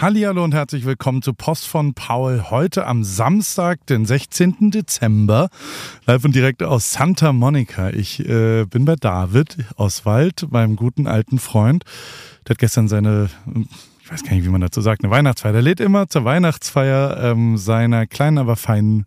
Hallihallo 0.00 0.42
und 0.42 0.54
herzlich 0.54 0.86
willkommen 0.86 1.20
zu 1.20 1.34
Post 1.34 1.68
von 1.68 1.92
Paul. 1.92 2.46
Heute 2.48 2.86
am 2.86 3.04
Samstag, 3.04 3.84
den 3.84 4.06
16. 4.06 4.70
Dezember, 4.70 5.50
live 6.06 6.24
und 6.24 6.34
direkt 6.34 6.62
aus 6.62 6.92
Santa 6.92 7.34
Monica. 7.34 7.90
Ich 7.90 8.26
äh, 8.26 8.64
bin 8.64 8.86
bei 8.86 8.96
David 8.96 9.58
Oswald, 9.76 10.50
meinem 10.50 10.76
guten 10.76 11.06
alten 11.06 11.38
Freund. 11.38 11.84
Der 12.46 12.54
hat 12.54 12.58
gestern 12.60 12.88
seine, 12.88 13.28
ich 14.02 14.10
weiß 14.10 14.24
gar 14.24 14.32
nicht, 14.32 14.46
wie 14.46 14.48
man 14.48 14.62
dazu 14.62 14.80
sagt, 14.80 15.04
eine 15.04 15.10
Weihnachtsfeier. 15.10 15.52
Der 15.52 15.60
lädt 15.60 15.80
immer 15.80 16.08
zur 16.08 16.24
Weihnachtsfeier 16.24 17.18
ähm, 17.22 17.58
seiner 17.58 18.06
kleinen, 18.06 18.38
aber 18.38 18.56
feinen 18.56 19.04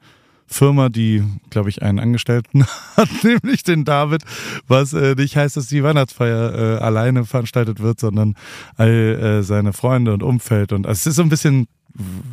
Firma, 0.48 0.89
die, 0.89 1.23
glaube 1.50 1.70
ich, 1.70 1.82
einen 1.82 2.00
Angestellten 2.00 2.66
hat, 2.98 3.10
nämlich 3.23 3.64
den 3.64 3.86
David, 3.86 4.23
was 4.68 4.93
äh, 4.93 5.16
nicht 5.16 5.36
heißt, 5.36 5.57
dass 5.57 5.68
die 5.68 5.84
Weihnachtsfeier 5.84 6.54
äh, 6.54 6.84
alleine 6.84 7.25
veranstaltet 7.25 7.80
wird, 7.80 8.00
sondern 8.00 8.36
all 8.75 8.89
äh, 8.89 9.43
seine 9.43 9.74
Freunde 9.74 10.14
und 10.14 10.24
Umfeld. 10.24 10.74
Und 10.74 10.88
also 10.88 11.00
es 11.00 11.07
ist 11.07 11.16
so 11.16 11.24
ein 11.24 11.29
bisschen, 11.29 11.68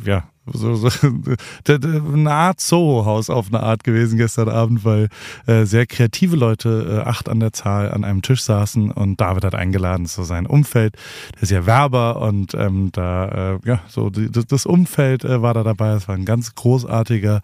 ja, 0.05 0.23
so, 0.45 0.75
so 0.75 0.89
eine 1.67 2.31
Art 2.31 2.59
Soho-Haus 2.59 3.29
auf 3.29 3.47
eine 3.47 3.61
Art 3.61 3.83
gewesen 3.83 4.17
gestern 4.17 4.49
Abend, 4.49 4.83
weil 4.83 5.09
äh, 5.45 5.65
sehr 5.65 5.85
kreative 5.85 6.35
Leute, 6.35 7.03
äh, 7.05 7.07
acht 7.07 7.29
an 7.29 7.39
der 7.39 7.53
Zahl, 7.53 7.91
an 7.91 8.03
einem 8.03 8.21
Tisch 8.21 8.41
saßen 8.43 8.91
und 8.91 9.21
David 9.21 9.43
hat 9.43 9.55
eingeladen, 9.55 10.05
so 10.07 10.23
sein 10.23 10.45
Umfeld. 10.45 10.95
Der 11.35 11.43
ist 11.43 11.51
ja 11.51 11.65
Werber 11.65 12.21
und 12.21 12.53
ähm, 12.55 12.89
da, 12.91 13.53
äh, 13.53 13.59
ja, 13.65 13.81
so 13.87 14.09
die, 14.09 14.29
das 14.31 14.65
Umfeld 14.65 15.23
äh, 15.23 15.41
war 15.41 15.53
da 15.53 15.63
dabei. 15.63 15.91
Es 15.91 16.07
war 16.07 16.15
ein 16.15 16.25
ganz 16.25 16.55
großartiger 16.55 17.41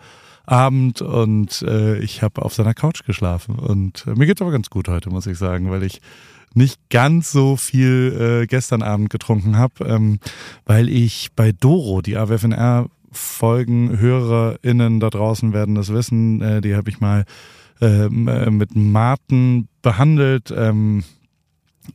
Abend 0.48 1.02
und 1.02 1.62
äh, 1.62 2.00
ich 2.00 2.24
habe 2.24 2.42
auf 2.42 2.54
seiner 2.54 2.74
Couch 2.74 3.04
geschlafen. 3.06 3.60
Und 3.60 4.06
äh, 4.08 4.12
mir 4.12 4.26
geht's 4.26 4.42
aber 4.42 4.52
ganz 4.52 4.70
gut 4.70 4.88
heute, 4.88 5.10
muss 5.10 5.28
ich 5.28 5.38
sagen, 5.38 5.70
weil 5.70 5.84
ich 5.84 6.02
nicht 6.54 6.80
ganz 6.90 7.32
so 7.32 7.58
viel 7.58 8.42
äh, 8.44 8.48
gestern 8.48 8.82
Abend 8.82 9.10
getrunken 9.10 9.58
habe, 9.58 9.86
ähm, 9.86 10.20
weil 10.66 10.90
ich 10.90 11.30
bei 11.36 11.52
Doro, 11.52 12.02
die 12.02 12.18
AWFNR 12.18 12.88
Folgen 13.12 14.00
HörerInnen 14.00 15.00
da 15.00 15.10
draußen 15.10 15.54
werden 15.54 15.76
das 15.76 15.92
wissen, 15.92 16.42
äh, 16.42 16.62
die 16.62 16.76
habe 16.76 16.90
ich 16.90 17.00
mal 17.00 17.26
ähm, 17.82 18.28
äh, 18.28 18.50
mit 18.50 18.76
Martin 18.76 19.68
behandelt. 19.82 20.54
Ähm, 20.56 21.04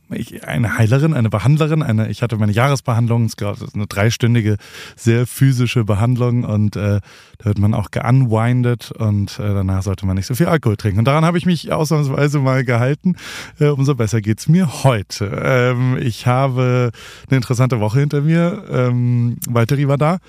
ich, 0.09 0.47
eine 0.47 0.77
Heilerin, 0.77 1.13
eine 1.13 1.29
Behandlerin, 1.29 1.81
eine, 1.81 2.09
ich 2.09 2.21
hatte 2.21 2.37
meine 2.37 2.51
Jahresbehandlung, 2.51 3.25
es 3.25 3.37
gab 3.37 3.57
eine 3.73 3.87
dreistündige, 3.87 4.57
sehr 4.95 5.27
physische 5.27 5.83
Behandlung 5.83 6.43
und 6.43 6.75
äh, 6.75 6.99
da 7.37 7.45
wird 7.45 7.59
man 7.59 7.73
auch 7.73 7.91
geunwindet 7.91 8.91
und 8.91 9.39
äh, 9.39 9.53
danach 9.53 9.83
sollte 9.83 10.05
man 10.05 10.15
nicht 10.15 10.27
so 10.27 10.35
viel 10.35 10.47
Alkohol 10.47 10.77
trinken. 10.77 10.99
Und 10.99 11.05
daran 11.05 11.25
habe 11.25 11.37
ich 11.37 11.45
mich 11.45 11.71
ausnahmsweise 11.71 12.39
mal 12.39 12.63
gehalten. 12.63 13.15
Äh, 13.59 13.67
umso 13.67 13.95
besser 13.95 14.21
geht's 14.21 14.47
mir 14.47 14.83
heute. 14.83 15.41
Ähm, 15.43 15.97
ich 15.99 16.27
habe 16.27 16.91
eine 17.29 17.37
interessante 17.37 17.79
Woche 17.79 17.99
hinter 17.99 18.21
mir. 18.21 18.63
Ähm, 18.69 19.37
Walteri 19.49 19.87
war 19.87 19.97
da 19.97 20.19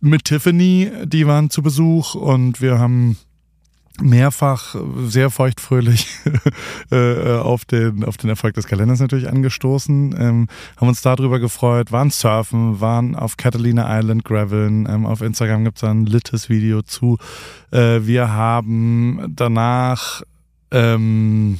mit 0.00 0.24
Tiffany, 0.24 0.90
die 1.04 1.26
waren 1.26 1.50
zu 1.50 1.62
Besuch 1.62 2.14
und 2.14 2.60
wir 2.60 2.78
haben 2.78 3.16
mehrfach 4.00 4.74
sehr 5.06 5.30
feuchtfröhlich 5.30 6.08
äh, 6.90 7.36
auf, 7.36 7.64
den, 7.64 8.04
auf 8.04 8.16
den 8.16 8.30
Erfolg 8.30 8.54
des 8.54 8.66
Kalenders 8.66 9.00
natürlich 9.00 9.28
angestoßen, 9.28 10.14
ähm, 10.18 10.48
haben 10.76 10.88
uns 10.88 11.02
darüber 11.02 11.38
gefreut, 11.38 11.92
waren 11.92 12.10
surfen, 12.10 12.80
waren 12.80 13.16
auf 13.16 13.36
Catalina 13.36 13.98
Island 13.98 14.24
graveln, 14.24 14.88
ähm, 14.88 15.06
auf 15.06 15.20
Instagram 15.20 15.64
gibt 15.64 15.78
es 15.78 15.84
ein 15.84 16.06
littes 16.06 16.48
Video 16.48 16.82
zu. 16.82 17.18
Äh, 17.70 18.00
wir 18.02 18.32
haben 18.32 19.32
danach, 19.34 20.22
ähm, 20.70 21.58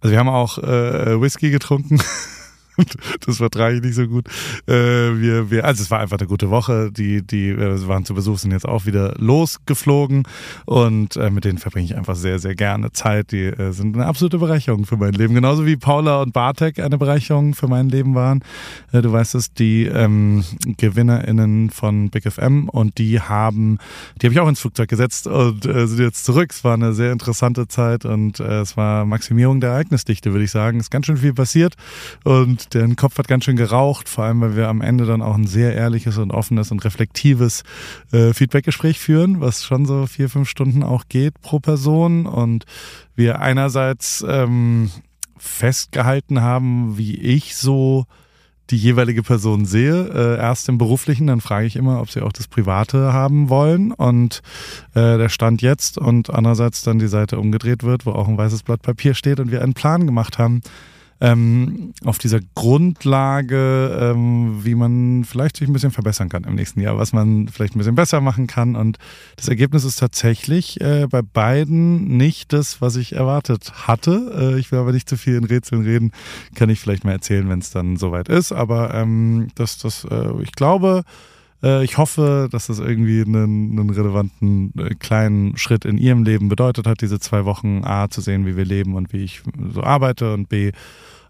also 0.00 0.12
wir 0.12 0.18
haben 0.18 0.28
auch 0.28 0.58
äh, 0.58 1.20
Whisky 1.20 1.50
getrunken 1.50 2.00
das 3.26 3.36
vertrage 3.36 3.76
ich 3.76 3.82
nicht 3.82 3.94
so 3.94 4.06
gut. 4.06 4.26
Äh, 4.66 4.72
wir, 4.72 5.50
wir, 5.50 5.64
also 5.64 5.82
es 5.82 5.90
war 5.90 6.00
einfach 6.00 6.18
eine 6.18 6.28
gute 6.28 6.50
Woche. 6.50 6.90
Die, 6.92 7.22
die 7.22 7.50
äh, 7.50 7.86
waren 7.86 8.04
zu 8.04 8.14
Besuch, 8.14 8.38
sind 8.38 8.52
jetzt 8.52 8.66
auch 8.66 8.86
wieder 8.86 9.14
losgeflogen 9.18 10.24
und 10.64 11.16
äh, 11.16 11.30
mit 11.30 11.44
denen 11.44 11.58
verbringe 11.58 11.86
ich 11.86 11.96
einfach 11.96 12.16
sehr, 12.16 12.38
sehr 12.38 12.54
gerne 12.54 12.92
Zeit. 12.92 13.32
Die 13.32 13.44
äh, 13.44 13.72
sind 13.72 13.94
eine 13.94 14.06
absolute 14.06 14.38
Bereicherung 14.38 14.86
für 14.86 14.96
mein 14.96 15.12
Leben. 15.12 15.34
Genauso 15.34 15.66
wie 15.66 15.76
Paula 15.76 16.22
und 16.22 16.32
Bartek 16.32 16.78
eine 16.78 16.98
Bereicherung 16.98 17.54
für 17.54 17.68
mein 17.68 17.88
Leben 17.88 18.14
waren. 18.14 18.40
Äh, 18.92 19.02
du 19.02 19.12
weißt 19.12 19.34
es, 19.34 19.52
die 19.52 19.84
ähm, 19.84 20.44
GewinnerInnen 20.64 21.70
von 21.70 22.10
Big 22.10 22.30
FM 22.30 22.68
und 22.68 22.98
die 22.98 23.20
haben, 23.20 23.78
die 24.20 24.26
habe 24.26 24.34
ich 24.34 24.40
auch 24.40 24.48
ins 24.48 24.60
Flugzeug 24.60 24.88
gesetzt 24.88 25.26
und 25.26 25.66
äh, 25.66 25.86
sind 25.86 26.00
jetzt 26.00 26.24
zurück. 26.24 26.50
Es 26.52 26.64
war 26.64 26.74
eine 26.74 26.92
sehr 26.94 27.12
interessante 27.12 27.68
Zeit 27.68 28.04
und 28.04 28.40
es 28.40 28.76
war 28.76 29.04
Maximierung 29.04 29.60
der 29.60 29.70
Ereignisdichte, 29.70 30.32
würde 30.32 30.44
ich 30.44 30.50
sagen. 30.50 30.78
Es 30.78 30.86
ist 30.86 30.90
ganz 30.90 31.06
schön 31.06 31.16
viel 31.16 31.34
passiert 31.34 31.74
und 32.24 32.61
deren 32.68 32.96
Kopf 32.96 33.18
hat 33.18 33.28
ganz 33.28 33.44
schön 33.44 33.56
geraucht, 33.56 34.08
vor 34.08 34.24
allem 34.24 34.40
weil 34.40 34.56
wir 34.56 34.68
am 34.68 34.80
Ende 34.80 35.06
dann 35.06 35.22
auch 35.22 35.34
ein 35.34 35.46
sehr 35.46 35.74
ehrliches 35.74 36.18
und 36.18 36.30
offenes 36.30 36.70
und 36.70 36.84
reflektives 36.84 37.62
äh, 38.12 38.32
Feedbackgespräch 38.32 38.98
führen, 38.98 39.40
was 39.40 39.64
schon 39.64 39.86
so 39.86 40.06
vier, 40.06 40.28
fünf 40.28 40.48
Stunden 40.48 40.82
auch 40.82 41.04
geht 41.08 41.40
pro 41.40 41.60
Person 41.60 42.26
und 42.26 42.64
wir 43.14 43.40
einerseits 43.40 44.24
ähm, 44.28 44.90
festgehalten 45.36 46.40
haben, 46.40 46.96
wie 46.96 47.16
ich 47.16 47.56
so 47.56 48.06
die 48.70 48.76
jeweilige 48.76 49.22
Person 49.22 49.64
sehe. 49.64 50.08
Äh, 50.08 50.38
erst 50.38 50.68
im 50.68 50.78
beruflichen, 50.78 51.26
dann 51.26 51.40
frage 51.40 51.66
ich 51.66 51.76
immer, 51.76 52.00
ob 52.00 52.10
sie 52.10 52.22
auch 52.22 52.32
das 52.32 52.48
Private 52.48 53.12
haben 53.12 53.48
wollen 53.48 53.92
und 53.92 54.42
äh, 54.94 55.18
der 55.18 55.28
Stand 55.28 55.62
jetzt 55.62 55.98
und 55.98 56.30
andererseits 56.30 56.82
dann 56.82 56.98
die 56.98 57.08
Seite 57.08 57.38
umgedreht 57.38 57.82
wird, 57.82 58.06
wo 58.06 58.12
auch 58.12 58.28
ein 58.28 58.38
weißes 58.38 58.62
Blatt 58.62 58.82
Papier 58.82 59.14
steht 59.14 59.40
und 59.40 59.50
wir 59.50 59.62
einen 59.62 59.74
Plan 59.74 60.06
gemacht 60.06 60.38
haben, 60.38 60.62
ähm, 61.22 61.94
auf 62.04 62.18
dieser 62.18 62.40
Grundlage, 62.56 64.12
ähm, 64.12 64.64
wie 64.64 64.74
man 64.74 65.24
vielleicht 65.24 65.56
sich 65.56 65.68
ein 65.68 65.72
bisschen 65.72 65.92
verbessern 65.92 66.28
kann 66.28 66.42
im 66.42 66.56
nächsten 66.56 66.80
Jahr, 66.80 66.98
was 66.98 67.12
man 67.12 67.46
vielleicht 67.46 67.76
ein 67.76 67.78
bisschen 67.78 67.94
besser 67.94 68.20
machen 68.20 68.48
kann. 68.48 68.74
Und 68.74 68.98
das 69.36 69.46
Ergebnis 69.46 69.84
ist 69.84 70.00
tatsächlich 70.00 70.80
äh, 70.80 71.06
bei 71.08 71.22
beiden 71.22 72.16
nicht 72.16 72.52
das, 72.52 72.80
was 72.80 72.96
ich 72.96 73.12
erwartet 73.12 73.86
hatte. 73.86 74.54
Äh, 74.56 74.58
ich 74.58 74.72
will 74.72 74.80
aber 74.80 74.90
nicht 74.90 75.08
zu 75.08 75.16
viel 75.16 75.36
in 75.36 75.44
Rätseln 75.44 75.82
reden, 75.84 76.10
kann 76.56 76.70
ich 76.70 76.80
vielleicht 76.80 77.04
mal 77.04 77.12
erzählen, 77.12 77.48
wenn 77.48 77.60
es 77.60 77.70
dann 77.70 77.96
soweit 77.96 78.28
ist. 78.28 78.50
Aber 78.50 78.92
ähm, 78.92 79.46
das, 79.54 79.78
das, 79.78 80.04
äh, 80.10 80.42
ich 80.42 80.50
glaube, 80.50 81.04
äh, 81.62 81.84
ich 81.84 81.98
hoffe, 81.98 82.48
dass 82.50 82.66
das 82.66 82.80
irgendwie 82.80 83.22
einen, 83.22 83.78
einen 83.78 83.90
relevanten 83.90 84.72
äh, 84.76 84.94
kleinen 84.96 85.56
Schritt 85.56 85.84
in 85.84 85.98
ihrem 85.98 86.24
Leben 86.24 86.48
bedeutet 86.48 86.88
hat, 86.88 87.00
diese 87.00 87.20
zwei 87.20 87.44
Wochen 87.44 87.82
A 87.84 88.08
zu 88.10 88.20
sehen, 88.20 88.44
wie 88.44 88.56
wir 88.56 88.64
leben 88.64 88.96
und 88.96 89.12
wie 89.12 89.22
ich 89.22 89.42
so 89.72 89.84
arbeite 89.84 90.34
und 90.34 90.48
B 90.48 90.72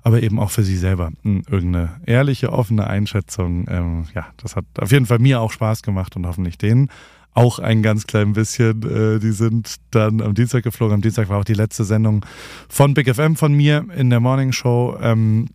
aber 0.03 0.23
eben 0.23 0.39
auch 0.39 0.51
für 0.51 0.65
sie 0.65 0.77
selber 0.77 1.11
hm, 1.23 1.43
irgendeine 1.49 2.01
ehrliche, 2.07 2.53
offene 2.53 2.87
Einschätzung. 2.87 3.67
Ähm, 3.69 4.05
ja, 4.15 4.27
das 4.37 4.57
hat 4.57 4.65
auf 4.79 4.93
jeden 4.93 5.07
Fall 5.07 5.19
mir 5.19 5.41
auch 5.41 5.53
Spaß 5.53 5.83
gemacht 5.83 6.17
und 6.17 6.27
hoffentlich 6.27 6.59
denen 6.59 6.89
auch 7.35 7.59
ein 7.59 7.83
ganz 7.83 8.07
klein 8.07 8.33
bisschen. 8.33 8.83
Äh, 8.83 9.19
die 9.19 9.33
sind 9.33 9.77
dann 9.91 10.21
am 10.21 10.35
Dienstag 10.35 10.65
geflogen. 10.65 10.95
Am 10.95 11.01
Dienstag 11.01 11.29
war 11.29 11.39
auch 11.39 11.45
die 11.45 11.55
letzte 11.55 11.85
Sendung 11.85 12.25
von 12.69 12.95
Big 12.95 13.13
FM 13.13 13.37
von 13.37 13.55
mir 13.55 13.87
in 13.97 14.11
der 14.11 14.21
Morning 14.21 14.53
Show. 14.53 14.97
Ähm, 15.01 15.49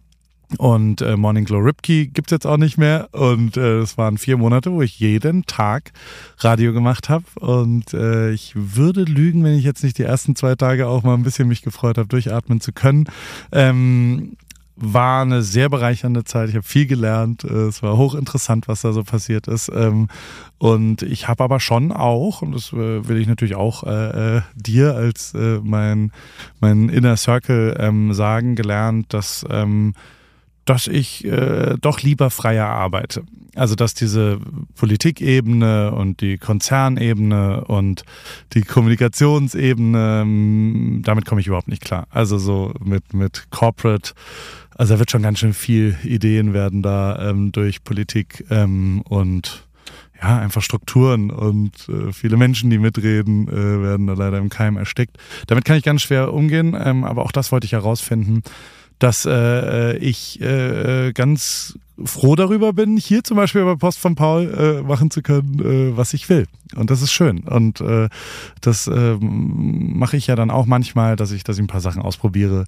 und 0.58 1.02
äh, 1.02 1.18
Morning 1.18 1.44
Glow 1.44 1.59
Ripkey 1.59 2.08
gibt's 2.08 2.31
jetzt 2.31 2.47
auch 2.47 2.58
nicht 2.58 2.78
mehr. 2.78 3.09
Und 3.12 3.58
äh, 3.58 3.80
es 3.80 3.97
waren 3.97 4.18
vier 4.18 4.38
Monate, 4.38 4.72
wo 4.72 4.81
ich 4.81 4.97
jeden 4.97 5.46
Tag 5.46 5.91
Radio 6.38 6.72
gemacht 6.72 7.09
habe. 7.09 7.25
Und 7.40 7.94
äh, 7.94 8.31
ich 8.31 8.53
würde 8.56 9.03
lügen, 9.03 9.44
wenn 9.44 9.58
ich 9.58 9.66
jetzt 9.66 9.84
nicht 9.84 9.97
die 9.97 10.03
ersten 10.03 10.35
zwei 10.35 10.56
Tage 10.56 10.88
auch 10.88 11.03
mal 11.03 11.16
ein 11.16 11.24
bisschen 11.24 11.50
mich 11.50 11.63
gefreut 11.63 11.97
habe, 11.97 12.08
durchatmen 12.08 12.62
zu 12.62 12.72
können. 12.72 13.09
Ähm, 13.52 14.38
war 14.78 15.24
eine 15.24 15.41
sehr 15.41 15.69
bereichernde 15.69 16.24
Zeit. 16.24 16.50
Ich 16.50 16.56
habe 16.56 16.66
viel 16.66 16.85
gelernt. 16.85 17.44
Äh, 17.44 17.68
es 17.68 17.84
war 17.84 17.97
hochinteressant, 17.97 18.69
was 18.69 18.84
da 18.84 18.94
so 18.94 19.03
passiert 19.03 19.47
ist. 19.47 19.69
Ähm, 19.75 20.08
und 20.59 21.02
ich 21.02 21.28
habe 21.28 21.44
aber 21.44 21.59
schon 21.59 21.91
auch, 21.91 22.41
und 22.41 22.53
das 22.53 22.72
äh, 22.72 23.06
will 23.06 23.18
ich 23.18 23.28
natürlich 23.28 23.56
auch 23.56 23.84
äh, 23.84 24.41
dir 24.56 24.96
als 24.96 25.34
mein, 25.62 26.12
mein 26.62 26.88
Inner 26.88 27.18
Circle 27.18 27.75
ähm, 27.79 28.14
sagen, 28.14 28.56
gelernt, 28.56 29.14
dass 29.14 29.46
ähm, 29.50 29.94
dass 30.69 30.88
ich 30.88 31.25
äh, 31.25 31.75
doch 31.79 32.01
lieber 32.01 32.29
freier 32.29 32.67
arbeite. 32.67 33.23
Also 33.55 33.73
dass 33.73 33.94
diese 33.94 34.39
Politikebene 34.75 35.91
und 35.91 36.22
die 36.22 36.37
Konzernebene 36.37 37.64
und 37.66 38.03
die 38.53 38.61
Kommunikationsebene, 38.61 40.22
ähm, 40.22 41.02
damit 41.03 41.25
komme 41.25 41.41
ich 41.41 41.47
überhaupt 41.47 41.69
nicht 41.69 41.84
klar. 41.84 42.05
Also 42.11 42.37
so 42.37 42.73
mit, 42.84 43.14
mit 43.14 43.47
Corporate, 43.49 44.14
also 44.75 44.93
da 44.93 44.99
wird 44.99 45.09
schon 45.09 45.23
ganz 45.23 45.40
schön 45.40 45.53
viel 45.53 45.96
Ideen 46.03 46.53
werden 46.53 46.84
da 46.84 47.29
ähm, 47.29 47.52
durch 47.52 47.84
Politik 47.84 48.46
ähm, 48.52 49.02
und 49.02 49.63
ja, 50.22 50.40
einfach 50.40 50.61
Strukturen 50.61 51.31
und 51.31 51.72
äh, 51.90 52.11
viele 52.11 52.37
Menschen, 52.37 52.70
die 52.70 52.79
mitreden, 52.79 53.47
äh, 53.47 53.81
werden 53.84 54.08
da 54.08 54.13
leider 54.13 54.37
im 54.40 54.49
Keim 54.49 54.78
erstickt. 54.78 55.17
Damit 55.46 55.63
kann 55.63 55.78
ich 55.78 55.84
ganz 55.84 56.02
schwer 56.02 56.34
umgehen, 56.34 56.75
ähm, 56.79 57.03
aber 57.03 57.23
auch 57.23 57.31
das 57.31 57.52
wollte 57.52 57.66
ich 57.66 57.73
herausfinden 57.73 58.43
dass 58.99 59.26
äh, 59.26 59.32
äh, 59.32 59.97
ich 59.97 60.41
äh, 60.41 61.11
ganz 61.14 61.78
froh 62.03 62.35
darüber 62.35 62.73
bin, 62.73 62.97
hier 62.97 63.23
zum 63.23 63.38
Beispiel 63.38 63.64
bei 63.64 63.76
Post 63.76 63.99
von 63.99 64.16
Paul 64.16 64.53
äh, 64.53 64.82
machen 64.84 65.09
zu 65.09 65.22
können, 65.22 65.59
äh, 65.59 65.97
was 65.97 66.14
ich 66.14 66.29
will. 66.29 66.47
Und 66.76 66.90
das 66.90 67.02
ist 67.02 67.11
schön. 67.11 67.40
Und 67.40 67.82
äh, 67.82 68.09
das 68.61 68.88
äh, 68.88 69.17
mache 69.20 70.17
ich 70.17 70.28
ja 70.28 70.35
dann 70.35 70.52
auch 70.52 70.66
manchmal, 70.66 71.16
dass 71.16 71.32
ich, 71.32 71.44
dass 71.44 71.58
ich 71.58 71.64
ein 71.64 71.67
paar 71.67 71.82
Sachen 71.82 72.02
ausprobiere 72.02 72.66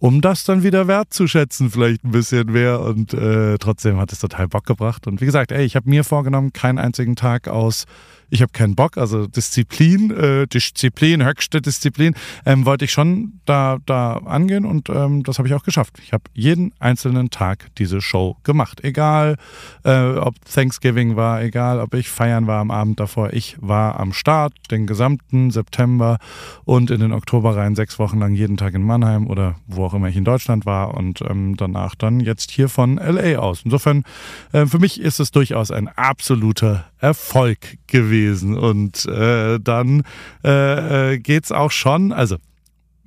um 0.00 0.20
das 0.20 0.44
dann 0.44 0.62
wieder 0.62 0.86
wertzuschätzen, 0.86 1.70
vielleicht 1.70 2.04
ein 2.04 2.12
bisschen 2.12 2.52
mehr. 2.52 2.80
Und 2.80 3.14
äh, 3.14 3.58
trotzdem 3.58 3.98
hat 3.98 4.12
es 4.12 4.20
total 4.20 4.48
Bock 4.48 4.64
gebracht. 4.64 5.06
Und 5.06 5.20
wie 5.20 5.26
gesagt, 5.26 5.52
ey, 5.52 5.64
ich 5.64 5.76
habe 5.76 5.90
mir 5.90 6.04
vorgenommen, 6.04 6.52
keinen 6.52 6.78
einzigen 6.78 7.16
Tag 7.16 7.48
aus 7.48 7.86
ich 8.30 8.42
habe 8.42 8.52
keinen 8.52 8.74
Bock, 8.74 8.98
also 8.98 9.26
Disziplin, 9.26 10.10
äh, 10.10 10.46
Disziplin, 10.46 11.24
höchste 11.24 11.60
Disziplin, 11.60 12.14
ähm, 12.44 12.66
wollte 12.66 12.84
ich 12.84 12.92
schon 12.92 13.40
da, 13.44 13.78
da 13.86 14.18
angehen 14.18 14.64
und 14.64 14.88
ähm, 14.90 15.22
das 15.22 15.38
habe 15.38 15.48
ich 15.48 15.54
auch 15.54 15.62
geschafft. 15.62 15.98
Ich 16.02 16.12
habe 16.12 16.24
jeden 16.34 16.72
einzelnen 16.78 17.30
Tag 17.30 17.68
diese 17.78 18.00
Show 18.00 18.36
gemacht. 18.42 18.84
Egal, 18.84 19.36
äh, 19.84 20.12
ob 20.16 20.34
Thanksgiving 20.44 21.16
war, 21.16 21.42
egal, 21.42 21.80
ob 21.80 21.94
ich 21.94 22.08
feiern 22.08 22.46
war 22.46 22.60
am 22.60 22.70
Abend 22.70 23.00
davor. 23.00 23.32
Ich 23.32 23.56
war 23.60 23.98
am 23.98 24.12
Start 24.12 24.52
den 24.70 24.86
gesamten 24.86 25.50
September 25.50 26.18
und 26.64 26.90
in 26.90 27.00
den 27.00 27.12
Oktober 27.12 27.56
rein 27.56 27.74
sechs 27.74 27.98
Wochen 27.98 28.18
lang 28.18 28.34
jeden 28.34 28.56
Tag 28.56 28.74
in 28.74 28.82
Mannheim 28.82 29.26
oder 29.26 29.56
wo 29.66 29.84
auch 29.84 29.94
immer 29.94 30.08
ich 30.08 30.16
in 30.16 30.24
Deutschland 30.24 30.66
war 30.66 30.94
und 30.94 31.22
ähm, 31.22 31.56
danach 31.56 31.94
dann 31.94 32.20
jetzt 32.20 32.50
hier 32.50 32.68
von 32.68 32.96
LA 32.96 33.38
aus. 33.38 33.62
Insofern, 33.64 34.04
äh, 34.52 34.66
für 34.66 34.78
mich 34.78 35.00
ist 35.00 35.20
es 35.20 35.30
durchaus 35.30 35.70
ein 35.70 35.88
absoluter 35.88 36.84
Erfolg 36.98 37.78
gewesen. 37.86 38.56
Und 38.56 39.06
äh, 39.06 39.58
dann 39.60 40.02
äh, 40.44 41.12
äh 41.12 41.18
geht 41.18 41.44
es 41.44 41.52
auch 41.52 41.70
schon, 41.70 42.12
also 42.12 42.36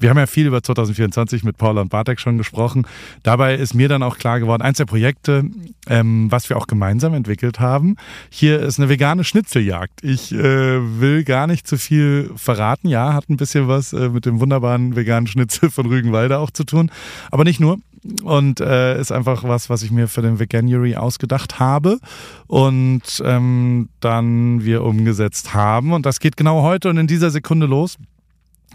wir 0.01 0.09
haben 0.09 0.17
ja 0.17 0.25
viel 0.25 0.47
über 0.47 0.63
2024 0.63 1.43
mit 1.43 1.57
Paula 1.57 1.81
und 1.81 1.89
Bartek 1.89 2.19
schon 2.19 2.37
gesprochen. 2.37 2.87
Dabei 3.23 3.55
ist 3.55 3.73
mir 3.73 3.87
dann 3.87 4.03
auch 4.03 4.17
klar 4.17 4.39
geworden, 4.39 4.61
eins 4.61 4.77
der 4.77 4.85
Projekte, 4.85 5.45
ähm, 5.87 6.31
was 6.31 6.49
wir 6.49 6.57
auch 6.57 6.67
gemeinsam 6.67 7.13
entwickelt 7.13 7.59
haben, 7.59 7.95
hier 8.29 8.59
ist 8.59 8.79
eine 8.79 8.89
vegane 8.89 9.23
Schnitzeljagd. 9.23 10.03
Ich 10.03 10.31
äh, 10.33 10.99
will 10.99 11.23
gar 11.23 11.47
nicht 11.47 11.67
zu 11.67 11.77
viel 11.77 12.31
verraten. 12.35 12.87
Ja, 12.87 13.13
hat 13.13 13.29
ein 13.29 13.37
bisschen 13.37 13.67
was 13.67 13.93
äh, 13.93 14.09
mit 14.09 14.25
dem 14.25 14.39
wunderbaren 14.39 14.95
veganen 14.95 15.27
Schnitzel 15.27 15.69
von 15.69 15.85
Rügenwalde 15.85 16.39
auch 16.39 16.51
zu 16.51 16.63
tun. 16.63 16.91
Aber 17.29 17.43
nicht 17.43 17.59
nur 17.59 17.77
und 18.23 18.59
äh, 18.59 18.99
ist 18.99 19.11
einfach 19.11 19.43
was, 19.43 19.69
was 19.69 19.83
ich 19.83 19.91
mir 19.91 20.07
für 20.07 20.21
den 20.21 20.39
Veganuary 20.39 20.95
ausgedacht 20.95 21.59
habe 21.59 21.99
und 22.47 23.21
ähm, 23.23 23.89
dann 23.99 24.65
wir 24.65 24.83
umgesetzt 24.83 25.53
haben. 25.53 25.93
Und 25.93 26.05
das 26.05 26.19
geht 26.19 26.35
genau 26.35 26.63
heute 26.63 26.89
und 26.89 26.97
in 26.97 27.07
dieser 27.07 27.29
Sekunde 27.29 27.67
los. 27.67 27.97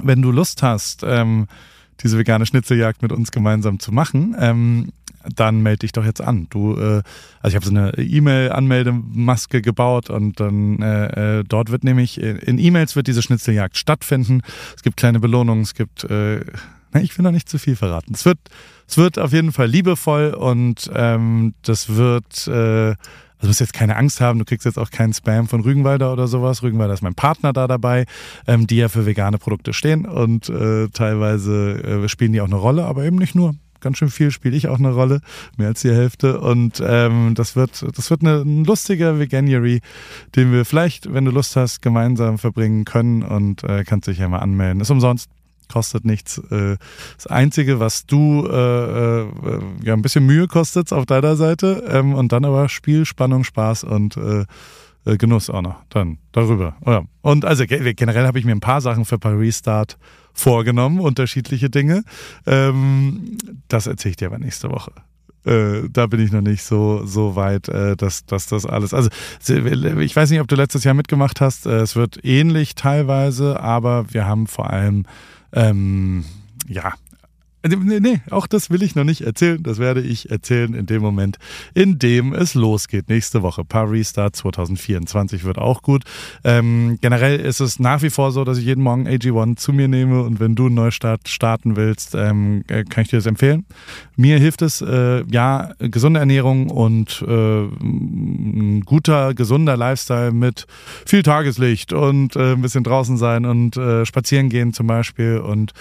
Wenn 0.03 0.23
du 0.23 0.31
Lust 0.31 0.63
hast, 0.63 1.03
ähm, 1.05 1.47
diese 2.03 2.19
vegane 2.19 2.47
Schnitzeljagd 2.47 3.03
mit 3.03 3.13
uns 3.13 3.31
gemeinsam 3.31 3.79
zu 3.79 3.93
machen, 3.93 4.37
ähm, 4.39 4.93
dann 5.35 5.61
melde 5.61 5.81
dich 5.81 5.93
doch 5.93 6.05
jetzt 6.05 6.21
an. 6.21 6.47
Du, 6.51 6.77
äh, 6.77 7.03
also 7.41 7.49
ich 7.49 7.55
habe 7.57 7.65
so 7.65 7.71
eine 7.71 7.93
E-Mail-Anmeldemaske 7.97 9.63
gebaut 9.63 10.11
und 10.11 10.39
dann 10.39 10.81
äh, 10.83 11.39
äh 11.39 11.45
dort 11.45 11.71
wird 11.71 11.85
nämlich 11.85 12.21
in 12.21 12.59
E-Mails 12.59 12.97
wird 12.97 13.07
diese 13.07 13.23
Schnitzeljagd 13.23 13.77
stattfinden. 13.77 14.43
Es 14.77 14.83
gibt 14.83 14.97
kleine 14.97 15.19
Belohnungen, 15.19 15.63
es 15.63 15.75
gibt, 15.75 16.05
äh, 16.05 16.41
ne, 16.93 17.03
ich 17.03 17.17
will 17.17 17.25
noch 17.25 17.33
nicht 17.33 17.49
zu 17.49 17.59
viel 17.59 17.77
verraten. 17.77 18.13
Es 18.15 18.25
wird 18.25 18.39
es 18.89 18.99
wird 18.99 19.19
auf 19.19 19.33
jeden 19.33 19.53
Fall 19.53 19.67
liebevoll 19.67 20.33
und 20.35 20.91
ähm, 20.95 21.55
das 21.63 21.97
wird, 21.97 22.47
äh, 22.47 22.95
also 23.37 23.43
du 23.43 23.49
musst 23.49 23.61
jetzt 23.61 23.75
keine 23.75 23.97
Angst 23.97 24.21
haben, 24.21 24.39
du 24.39 24.45
kriegst 24.45 24.65
jetzt 24.65 24.79
auch 24.79 24.91
keinen 24.91 25.13
Spam 25.13 25.47
von 25.47 25.61
Rügenwalder 25.61 26.13
oder 26.13 26.27
sowas. 26.27 26.63
Rügenwalder 26.63 26.95
ist 26.95 27.03
mein 27.03 27.15
Partner 27.15 27.53
da 27.53 27.67
dabei, 27.67 28.07
ähm, 28.47 28.67
die 28.67 28.77
ja 28.77 28.89
für 28.89 29.05
vegane 29.05 29.39
Produkte 29.39 29.73
stehen 29.73 30.07
und 30.07 30.49
äh, 30.49 30.89
teilweise 30.89 32.05
äh, 32.05 32.09
spielen 32.09 32.33
die 32.33 32.41
auch 32.41 32.47
eine 32.47 32.57
Rolle, 32.57 32.85
aber 32.85 33.05
eben 33.05 33.17
nicht 33.17 33.35
nur. 33.35 33.55
Ganz 33.81 33.99
schön 33.99 34.09
viel 34.09 34.31
spiele 34.31 34.57
ich 34.57 34.69
auch 34.69 34.79
eine 34.79 34.93
Rolle, 34.93 35.21
mehr 35.59 35.69
als 35.69 35.83
die 35.83 35.93
Hälfte. 35.93 36.41
Und 36.41 36.83
ähm, 36.85 37.35
das 37.35 37.57
wird, 37.57 37.85
das 37.97 38.11
wird 38.11 38.23
ein 38.23 38.65
lustiger 38.65 39.19
Veganuary, 39.19 39.81
den 40.35 40.51
wir 40.51 40.65
vielleicht, 40.65 41.13
wenn 41.13 41.27
du 41.27 41.31
Lust 41.31 41.57
hast, 41.57 41.83
gemeinsam 41.83 42.39
verbringen 42.39 42.87
können 42.87 43.23
und 43.23 43.65
äh, 43.65 43.85
kannst 43.85 44.09
dich 44.09 44.19
ja 44.19 44.29
mal 44.29 44.39
anmelden. 44.39 44.81
Ist 44.81 44.91
umsonst 44.91 45.29
kostet 45.69 46.05
nichts. 46.05 46.39
Äh, 46.51 46.77
das 47.17 47.27
Einzige, 47.27 47.81
was 47.81 48.07
du 48.07 48.47
äh, 48.47 49.23
äh, 49.23 49.27
ja 49.83 49.95
ein 49.95 50.03
bisschen 50.03 50.27
Mühe 50.27 50.47
kostet 50.47 50.93
auf 50.93 51.07
deiner 51.07 51.37
Seite 51.37 51.85
ähm, 51.89 52.15
und 52.15 52.33
dann 52.33 52.45
aber 52.45 52.69
Spiel, 52.69 53.05
Spannung, 53.05 53.45
Spaß 53.45 53.85
und 53.85 54.19
Genuss 55.05 55.51
auch 55.51 55.63
noch 55.63 55.77
dann 55.91 56.19
darüber. 56.33 56.77
Ja. 56.85 57.03
Und 57.23 57.45
also 57.45 57.65
generell 57.67 58.27
habe 58.27 58.41
ich 58.41 58.45
mir 58.45 58.53
ein 58.53 58.61
paar 58.61 58.81
Sachen 58.81 59.05
für 59.05 59.19
Paris 59.19 59.59
Start 59.59 59.99
vorgenommen, 60.33 60.99
unterschiedliche 60.99 61.71
Dinge. 61.71 62.03
Ähm, 62.45 63.39
das 63.69 63.87
erzähle 63.87 64.11
ich 64.11 64.17
dir 64.17 64.27
aber 64.27 64.39
nächste 64.39 64.69
Woche. 64.69 64.93
Äh, 65.47 65.89
da 65.91 66.07
bin 66.09 66.21
ich 66.21 66.33
noch 66.33 66.41
nicht 66.41 66.65
so, 66.65 67.07
so 67.07 67.37
weit, 67.37 67.69
äh, 67.69 67.97
dass, 67.97 68.27
dass 68.27 68.47
das 68.47 68.67
alles. 68.67 68.93
Also, 68.93 69.11
ich 69.49 70.17
weiß 70.17 70.31
nicht, 70.31 70.41
ob 70.41 70.49
du 70.49 70.57
letztes 70.57 70.83
Jahr 70.83 70.95
mitgemacht 70.95 71.41
hast. 71.41 71.67
Äh, 71.67 71.77
es 71.77 71.95
wird 71.95 72.25
ähnlich 72.25 72.75
teilweise, 72.75 73.61
aber 73.61 74.13
wir 74.13 74.27
haben 74.27 74.49
vor 74.49 74.71
allem 74.71 75.07
ähm, 75.53 76.25
ja, 76.69 76.95
Nee, 77.65 78.01
nee, 78.01 78.21
auch 78.31 78.47
das 78.47 78.71
will 78.71 78.83
ich 78.83 78.95
noch 78.95 79.05
nicht 79.05 79.23
erzählen. 79.23 79.61
Das 79.63 79.79
werde 79.79 80.01
ich 80.01 80.31
erzählen 80.31 80.73
in 80.75 80.87
dem 80.87 81.03
Moment, 81.03 81.39
in 81.75 81.99
dem 81.99 82.33
es 82.33 82.55
losgeht. 82.55 83.09
Nächste 83.09 83.43
Woche. 83.43 83.65
Paris 83.65 84.11
Start 84.11 84.37
2024 84.37 85.43
wird 85.45 85.59
auch 85.59 85.83
gut. 85.83 86.05
Ähm, 86.45 86.99
generell 87.01 87.41
ist 87.41 87.61
es 87.61 87.81
nach 87.81 88.03
wie 88.03 88.11
vor 88.11 88.31
so, 88.31 88.45
dass 88.45 88.59
ich 88.59 88.67
jeden 88.67 88.85
Morgen 88.85 89.09
AG1 89.09 89.57
zu 89.57 89.73
mir 89.73 89.89
nehme 89.89 90.23
und 90.23 90.39
wenn 90.39 90.55
du 90.55 90.67
einen 90.67 90.77
Neustart 90.77 91.29
starten 91.29 91.77
willst, 91.77 92.15
ähm, 92.15 92.63
äh, 92.69 92.85
kann 92.85 93.03
ich 93.03 93.11
dir 93.11 93.17
das 93.17 93.27
empfehlen. 93.27 93.65
Mir 94.17 94.39
hilft 94.39 94.63
es, 94.63 94.81
äh, 94.81 95.25
ja, 95.29 95.73
gesunde 95.79 96.21
Ernährung 96.21 96.71
und 96.71 97.25
äh, 97.27 97.63
ein 97.65 98.83
guter, 98.85 99.35
gesunder 99.35 99.77
Lifestyle 99.77 100.31
mit 100.31 100.67
viel 101.05 101.23
Tageslicht 101.23 101.93
und 101.93 102.37
äh, 102.37 102.53
ein 102.53 102.63
bisschen 102.63 102.85
draußen 102.85 103.17
sein 103.17 103.45
und 103.45 103.77
äh, 103.77 104.07
spazieren 104.07 104.51
gehen 104.51 104.73
zum 104.73 104.87
Beispiel 104.87 105.39
und 105.39 105.73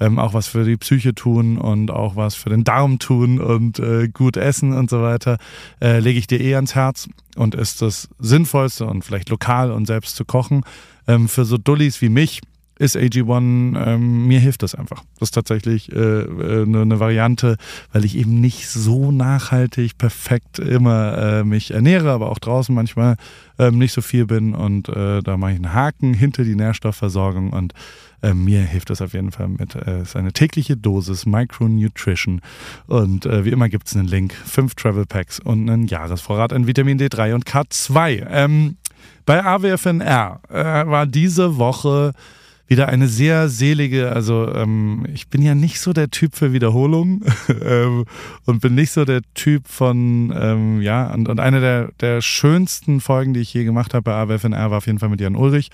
ähm, 0.00 0.18
auch 0.18 0.32
was 0.32 0.46
für 0.46 0.64
die 0.64 0.76
Psyche 0.76 1.14
tun 1.14 1.33
tun 1.34 1.58
und 1.58 1.90
auch 1.90 2.16
was 2.16 2.34
für 2.34 2.50
den 2.50 2.64
Darm 2.64 2.98
tun 2.98 3.40
und 3.40 3.78
äh, 3.78 4.08
gut 4.08 4.36
essen 4.36 4.72
und 4.72 4.90
so 4.90 5.02
weiter, 5.02 5.38
äh, 5.80 5.98
lege 5.98 6.18
ich 6.18 6.26
dir 6.26 6.40
eh 6.40 6.54
ans 6.54 6.74
Herz 6.74 7.08
und 7.36 7.54
ist 7.54 7.82
das 7.82 8.08
Sinnvollste 8.18 8.86
und 8.86 9.04
vielleicht 9.04 9.28
lokal 9.30 9.72
und 9.72 9.86
selbst 9.86 10.16
zu 10.16 10.24
kochen. 10.24 10.62
Ähm, 11.06 11.28
für 11.28 11.44
so 11.44 11.58
Dullis 11.58 12.00
wie 12.00 12.08
mich 12.08 12.40
ist 12.78 12.96
AG1, 12.96 13.76
ähm, 13.86 14.26
mir 14.26 14.40
hilft 14.40 14.62
das 14.62 14.74
einfach. 14.74 15.02
Das 15.18 15.28
ist 15.28 15.34
tatsächlich 15.34 15.92
äh, 15.92 15.96
äh, 15.96 16.66
ne 16.66 16.82
eine 16.82 17.00
Variante, 17.00 17.56
weil 17.92 18.04
ich 18.04 18.16
eben 18.16 18.40
nicht 18.40 18.68
so 18.68 19.12
nachhaltig 19.12 19.96
perfekt 19.98 20.58
immer 20.58 21.18
äh, 21.18 21.44
mich 21.44 21.70
ernähre, 21.70 22.10
aber 22.10 22.30
auch 22.30 22.38
draußen 22.38 22.74
manchmal 22.74 23.16
ähm, 23.58 23.78
nicht 23.78 23.92
so 23.92 24.02
viel 24.02 24.26
bin 24.26 24.54
und 24.54 24.88
äh, 24.88 25.22
da 25.22 25.36
mache 25.36 25.52
ich 25.52 25.56
einen 25.56 25.72
Haken 25.72 26.14
hinter 26.14 26.44
die 26.44 26.56
Nährstoffversorgung 26.56 27.50
und 27.50 27.74
äh, 28.22 28.34
mir 28.34 28.62
hilft 28.62 28.90
das 28.90 29.00
auf 29.00 29.12
jeden 29.12 29.30
Fall 29.30 29.48
mit. 29.48 29.74
Äh, 29.76 29.98
es 29.98 30.10
ist 30.10 30.16
eine 30.16 30.32
tägliche 30.32 30.76
Dosis 30.76 31.26
Micronutrition 31.26 32.40
und 32.86 33.26
äh, 33.26 33.44
wie 33.44 33.50
immer 33.50 33.68
gibt 33.68 33.86
es 33.86 33.94
einen 33.94 34.08
Link, 34.08 34.34
fünf 34.34 34.74
Travel 34.74 35.06
Packs 35.06 35.38
und 35.38 35.70
einen 35.70 35.86
Jahresvorrat 35.86 36.52
an 36.52 36.66
Vitamin 36.66 36.98
D3 36.98 37.34
und 37.34 37.44
K2. 37.46 38.26
Ähm, 38.28 38.76
bei 39.26 39.44
AWFNR 39.44 40.40
äh, 40.48 40.54
war 40.86 41.06
diese 41.06 41.56
Woche 41.56 42.12
wieder 42.66 42.88
eine 42.88 43.08
sehr 43.08 43.48
selige, 43.48 44.12
also 44.12 44.52
ähm, 44.54 45.06
ich 45.12 45.28
bin 45.28 45.42
ja 45.42 45.54
nicht 45.54 45.80
so 45.80 45.92
der 45.92 46.10
Typ 46.10 46.34
für 46.34 46.52
Wiederholung 46.52 47.22
ähm, 47.62 48.04
und 48.46 48.60
bin 48.60 48.74
nicht 48.74 48.92
so 48.92 49.04
der 49.04 49.20
Typ 49.34 49.68
von, 49.68 50.32
ähm, 50.36 50.80
ja, 50.80 51.12
und, 51.12 51.28
und 51.28 51.40
eine 51.40 51.60
der, 51.60 51.90
der 52.00 52.22
schönsten 52.22 53.00
Folgen, 53.00 53.34
die 53.34 53.40
ich 53.40 53.52
je 53.52 53.64
gemacht 53.64 53.92
habe 53.92 54.02
bei 54.02 54.14
AWFNR, 54.14 54.70
war 54.70 54.78
auf 54.78 54.86
jeden 54.86 54.98
Fall 54.98 55.10
mit 55.10 55.20
Jan 55.20 55.36
Ulrich. 55.36 55.70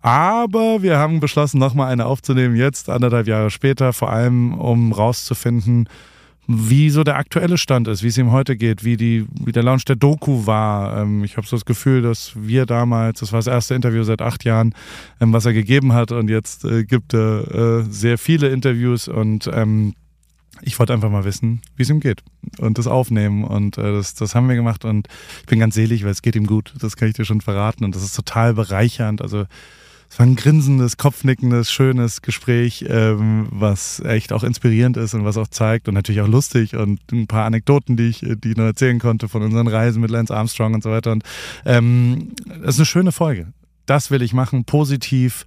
Aber 0.00 0.82
wir 0.82 0.98
haben 0.98 1.20
beschlossen, 1.20 1.58
nochmal 1.58 1.90
eine 1.90 2.04
aufzunehmen, 2.04 2.56
jetzt 2.56 2.90
anderthalb 2.90 3.26
Jahre 3.26 3.50
später, 3.50 3.94
vor 3.94 4.10
allem 4.10 4.52
um 4.52 4.92
rauszufinden, 4.92 5.88
wie 6.46 6.90
so 6.90 7.04
der 7.04 7.16
aktuelle 7.16 7.56
Stand 7.56 7.88
ist, 7.88 8.02
wie 8.02 8.08
es 8.08 8.18
ihm 8.18 8.30
heute 8.30 8.56
geht, 8.56 8.84
wie, 8.84 8.96
die, 8.96 9.26
wie 9.44 9.52
der 9.52 9.62
Launch 9.62 9.84
der 9.84 9.96
Doku 9.96 10.46
war. 10.46 11.00
Ähm, 11.00 11.24
ich 11.24 11.36
habe 11.36 11.46
so 11.46 11.56
das 11.56 11.64
Gefühl, 11.64 12.02
dass 12.02 12.32
wir 12.36 12.66
damals, 12.66 13.20
das 13.20 13.32
war 13.32 13.38
das 13.38 13.46
erste 13.46 13.74
Interview 13.74 14.02
seit 14.04 14.20
acht 14.20 14.44
Jahren, 14.44 14.74
ähm, 15.20 15.32
was 15.32 15.46
er 15.46 15.52
gegeben 15.52 15.92
hat. 15.92 16.12
Und 16.12 16.28
jetzt 16.28 16.64
äh, 16.64 16.84
gibt 16.84 17.14
er 17.14 17.80
äh, 17.80 17.82
sehr 17.88 18.18
viele 18.18 18.48
Interviews. 18.48 19.08
Und 19.08 19.48
ähm, 19.52 19.94
ich 20.60 20.78
wollte 20.78 20.92
einfach 20.92 21.10
mal 21.10 21.24
wissen, 21.24 21.62
wie 21.76 21.82
es 21.82 21.90
ihm 21.90 22.00
geht 22.00 22.22
und 22.58 22.78
das 22.78 22.86
aufnehmen. 22.86 23.44
Und 23.44 23.78
äh, 23.78 23.92
das, 23.92 24.14
das 24.14 24.34
haben 24.34 24.48
wir 24.48 24.56
gemacht. 24.56 24.84
Und 24.84 25.08
ich 25.40 25.46
bin 25.46 25.58
ganz 25.58 25.74
selig, 25.74 26.04
weil 26.04 26.10
es 26.10 26.22
geht 26.22 26.36
ihm 26.36 26.46
gut, 26.46 26.74
das 26.78 26.96
kann 26.96 27.08
ich 27.08 27.14
dir 27.14 27.24
schon 27.24 27.40
verraten. 27.40 27.84
Und 27.84 27.96
das 27.96 28.02
ist 28.02 28.14
total 28.14 28.54
bereichernd, 28.54 29.22
also 29.22 29.46
es 30.14 30.20
war 30.20 30.26
ein 30.26 30.36
grinsendes, 30.36 30.96
kopfnickendes, 30.96 31.72
schönes 31.72 32.22
Gespräch, 32.22 32.84
ähm, 32.88 33.48
was 33.50 33.98
echt 33.98 34.32
auch 34.32 34.44
inspirierend 34.44 34.96
ist 34.96 35.12
und 35.12 35.24
was 35.24 35.36
auch 35.36 35.48
zeigt 35.48 35.88
und 35.88 35.94
natürlich 35.94 36.20
auch 36.20 36.28
lustig 36.28 36.76
und 36.76 37.00
ein 37.10 37.26
paar 37.26 37.46
Anekdoten, 37.46 37.96
die 37.96 38.10
ich, 38.10 38.20
die 38.20 38.50
ich 38.50 38.56
noch 38.56 38.62
erzählen 38.62 39.00
konnte 39.00 39.26
von 39.28 39.42
unseren 39.42 39.66
Reisen 39.66 40.00
mit 40.00 40.12
Lance 40.12 40.32
Armstrong 40.32 40.74
und 40.74 40.84
so 40.84 40.90
weiter. 40.92 41.10
Und 41.10 41.24
ähm, 41.66 42.28
das 42.46 42.74
ist 42.74 42.78
eine 42.78 42.86
schöne 42.86 43.10
Folge. 43.10 43.48
Das 43.86 44.12
will 44.12 44.22
ich 44.22 44.32
machen, 44.32 44.64
positiv 44.64 45.46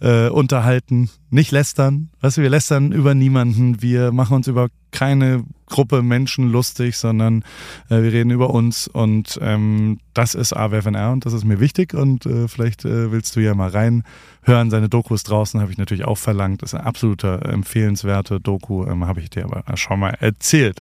äh, 0.00 0.28
unterhalten, 0.28 1.10
nicht 1.30 1.52
lästern. 1.52 2.10
Weißt 2.20 2.38
du, 2.38 2.42
wir 2.42 2.50
lästern 2.50 2.90
über 2.90 3.14
niemanden, 3.14 3.82
wir 3.82 4.10
machen 4.10 4.34
uns 4.34 4.48
über 4.48 4.66
keine 4.90 5.44
Gruppe 5.68 6.02
Menschen 6.02 6.50
lustig, 6.50 6.96
sondern 6.96 7.42
äh, 7.88 8.02
wir 8.02 8.12
reden 8.12 8.30
über 8.30 8.50
uns 8.50 8.88
und 8.88 9.38
ähm, 9.42 10.00
das 10.14 10.34
ist 10.34 10.52
AWFNR 10.52 11.12
und 11.12 11.26
das 11.26 11.32
ist 11.32 11.44
mir 11.44 11.60
wichtig 11.60 11.94
und 11.94 12.26
äh, 12.26 12.48
vielleicht 12.48 12.84
äh, 12.84 13.12
willst 13.12 13.36
du 13.36 13.40
ja 13.40 13.54
mal 13.54 13.70
reinhören. 13.70 14.70
Seine 14.70 14.88
Dokus 14.88 15.22
draußen 15.22 15.60
habe 15.60 15.70
ich 15.70 15.78
natürlich 15.78 16.04
auch 16.04 16.18
verlangt. 16.18 16.62
Das 16.62 16.72
ist 16.72 16.78
eine 16.78 16.86
absolute 16.86 17.40
empfehlenswerte 17.44 18.40
Doku, 18.40 18.84
ähm, 18.86 19.06
habe 19.06 19.20
ich 19.20 19.30
dir 19.30 19.44
aber 19.44 19.64
schon 19.76 20.00
mal 20.00 20.16
erzählt. 20.20 20.78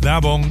Werbung. 0.00 0.50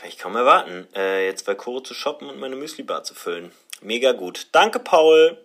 Kann 0.00 0.08
ich 0.08 0.16
kaum 0.16 0.34
erwarten, 0.34 0.86
äh, 0.96 1.26
jetzt 1.26 1.44
bei 1.44 1.54
Koro 1.54 1.80
zu 1.80 1.92
shoppen 1.92 2.30
und 2.30 2.40
meine 2.40 2.56
Müsli-Bar 2.56 3.02
zu 3.02 3.12
füllen. 3.12 3.50
Mega 3.82 4.12
gut. 4.12 4.48
Danke, 4.50 4.78
Paul. 4.78 5.36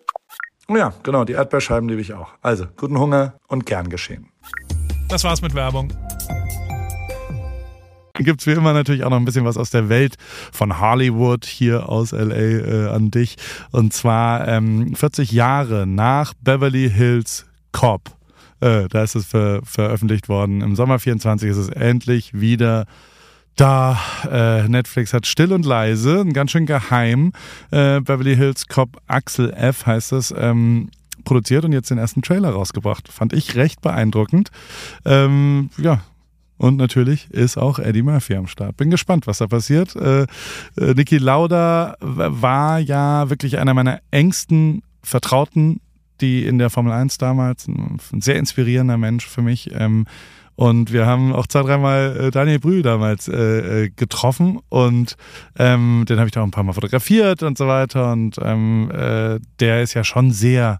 Oh 0.69 0.77
ja, 0.77 0.93
genau, 1.03 1.25
die 1.25 1.33
Erdbeerscheiben 1.33 1.89
liebe 1.89 1.99
ich 1.99 2.13
auch. 2.13 2.29
Also, 2.41 2.65
guten 2.77 2.97
Hunger 2.97 3.37
und 3.49 3.65
gern 3.65 3.89
geschehen. 3.89 4.31
Das 5.09 5.25
war's 5.25 5.41
mit 5.41 5.55
Werbung. 5.55 5.89
Gibt 8.13 8.39
es 8.39 8.47
wie 8.47 8.53
immer 8.53 8.71
natürlich 8.71 9.03
auch 9.03 9.09
noch 9.09 9.17
ein 9.17 9.25
bisschen 9.25 9.43
was 9.43 9.57
aus 9.57 9.71
der 9.71 9.89
Welt 9.89 10.15
von 10.53 10.79
Hollywood 10.79 11.43
hier 11.43 11.89
aus 11.89 12.13
LA 12.13 12.35
äh, 12.35 12.87
an 12.87 13.11
dich. 13.11 13.35
Und 13.73 13.91
zwar 13.91 14.47
ähm, 14.47 14.95
40 14.95 15.33
Jahre 15.33 15.85
nach 15.85 16.33
Beverly 16.39 16.89
Hills 16.89 17.45
Cop. 17.73 18.03
Äh, 18.61 18.87
da 18.87 19.03
ist 19.03 19.15
es 19.15 19.25
ver 19.25 19.59
veröffentlicht 19.65 20.29
worden. 20.29 20.61
Im 20.61 20.77
Sommer 20.77 20.97
24 20.97 21.49
ist 21.49 21.57
es 21.57 21.67
endlich 21.67 22.39
wieder 22.39 22.85
da 23.55 23.99
äh, 24.29 24.67
Netflix 24.67 25.13
hat 25.13 25.25
still 25.25 25.53
und 25.53 25.65
leise, 25.65 26.21
ein 26.21 26.33
ganz 26.33 26.51
schön 26.51 26.65
geheim, 26.65 27.31
äh, 27.71 28.01
Beverly 28.01 28.35
Hills 28.35 28.67
Cop 28.67 29.01
Axel 29.07 29.51
F 29.53 29.85
heißt 29.85 30.11
es, 30.13 30.33
ähm, 30.37 30.89
produziert 31.23 31.65
und 31.65 31.73
jetzt 31.73 31.89
den 31.89 31.97
ersten 31.97 32.21
Trailer 32.21 32.51
rausgebracht. 32.51 33.07
Fand 33.07 33.33
ich 33.33 33.55
recht 33.55 33.81
beeindruckend. 33.81 34.51
Ähm, 35.05 35.69
ja, 35.77 36.01
und 36.57 36.77
natürlich 36.77 37.29
ist 37.31 37.57
auch 37.57 37.79
Eddie 37.79 38.01
Murphy 38.01 38.35
am 38.35 38.47
Start. 38.47 38.77
Bin 38.77 38.89
gespannt, 38.89 39.27
was 39.27 39.39
da 39.39 39.47
passiert. 39.47 39.95
Äh, 39.95 40.23
äh, 40.23 40.93
Niki 40.93 41.17
Lauda 41.17 41.95
war 41.99 42.79
ja 42.79 43.29
wirklich 43.29 43.57
einer 43.57 43.73
meiner 43.73 43.99
engsten 44.11 44.81
Vertrauten, 45.03 45.81
die 46.21 46.45
in 46.45 46.57
der 46.57 46.69
Formel 46.69 46.93
1 46.93 47.17
damals, 47.17 47.67
ein, 47.67 47.99
sehr 48.19 48.37
inspirierender 48.37 48.97
Mensch 48.97 49.27
für 49.27 49.41
mich. 49.41 49.71
Ähm, 49.73 50.05
und 50.55 50.93
wir 50.93 51.05
haben 51.05 51.33
auch 51.33 51.47
zwei, 51.47 51.63
dreimal 51.63 52.17
äh, 52.17 52.31
Daniel 52.31 52.59
Brühl 52.59 52.81
damals 52.81 53.27
äh, 53.27 53.83
äh, 53.85 53.89
getroffen 53.89 54.59
und 54.69 55.17
ähm, 55.57 56.05
den 56.07 56.17
habe 56.17 56.27
ich 56.27 56.33
da 56.33 56.41
auch 56.41 56.45
ein 56.45 56.51
paar 56.51 56.63
Mal 56.63 56.73
fotografiert 56.73 57.43
und 57.43 57.57
so 57.57 57.67
weiter. 57.67 58.13
Und 58.13 58.37
ähm, 58.41 58.89
äh, 58.91 59.39
der 59.59 59.81
ist 59.81 59.93
ja 59.93 60.03
schon 60.03 60.31
sehr, 60.31 60.79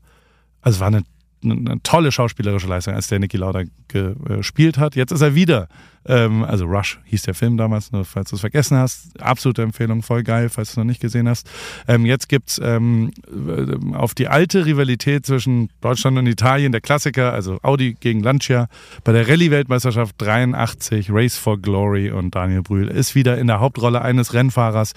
also 0.62 0.80
war 0.80 0.88
eine, 0.88 1.04
eine 1.44 1.82
tolle 1.84 2.12
schauspielerische 2.12 2.68
Leistung, 2.68 2.94
als 2.94 3.08
der 3.08 3.20
Niki 3.20 3.38
Lauda 3.38 3.64
gespielt 3.88 4.78
hat. 4.78 4.96
Jetzt 4.96 5.12
ist 5.12 5.22
er 5.22 5.36
wieder 5.36 5.68
ähm, 6.08 6.44
also 6.44 6.66
Rush 6.66 7.00
hieß 7.06 7.24
der 7.24 7.34
Film 7.34 7.58
damals, 7.58 7.92
nur 7.92 8.06
falls 8.06 8.30
du 8.30 8.36
es 8.36 8.42
vergessen 8.42 8.78
hast. 8.78 9.20
Absolute 9.22 9.64
Empfehlung, 9.64 10.04
voll 10.04 10.24
geil, 10.24 10.50
falls 10.50 10.70
du 10.70 10.74
es 10.74 10.78
noch 10.78 10.84
nicht 10.84 11.02
gesehen 11.02 11.28
hast. 11.28 11.50
Ähm, 11.88 12.06
jetzt 12.06 12.30
gibt's 12.30 12.60
ähm, 12.64 13.12
äh, 13.28 13.96
auf 13.96 14.14
die 14.14 14.28
alte 14.28 14.66
Rivalität 14.66 15.26
zwischen 15.26 15.70
Deutschland 15.82 16.18
und 16.18 16.28
Italien, 16.28 16.72
der 16.72 16.82
Klassiker, 16.82 17.34
also 17.34 17.58
Audi 17.64 17.96
gegen 18.00 18.22
Lancia, 18.22 18.68
bei 19.04 19.12
der 19.12 19.28
Rallye-Weltmeisterschaft 19.28 20.16
83, 20.20 21.10
Race 21.12 21.38
for 21.38 21.60
Glory 21.60 22.12
und 22.12 22.36
Daniel 22.36 22.62
Brühl 22.62 22.88
ist 22.88 23.16
wieder 23.16 23.38
in 23.38 23.48
der 23.48 23.60
Hauptrolle 23.60 24.02
eines 24.02 24.34
Rennfahrers. 24.34 24.94